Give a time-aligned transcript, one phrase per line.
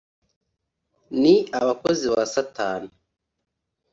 [1.21, 2.89] ni abakozi ba Satani